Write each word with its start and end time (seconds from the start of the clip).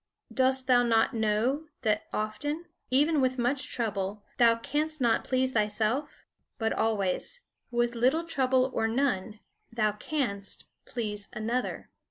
Dost 0.33 0.65
thou 0.65 0.81
not 0.81 1.13
know 1.13 1.67
that 1.83 2.07
often, 2.11 2.65
even 2.89 3.21
with 3.21 3.37
much 3.37 3.67
trouble, 3.71 4.23
thou 4.37 4.55
canst 4.57 4.99
not 4.99 5.23
please 5.23 5.51
thyself? 5.51 6.25
But 6.57 6.73
always, 6.73 7.41
with 7.69 7.93
little 7.93 8.23
trouble 8.23 8.71
or 8.73 8.87
none, 8.87 9.41
thou 9.71 9.91
canst 9.91 10.65
please 10.85 11.29
another. 11.33 11.91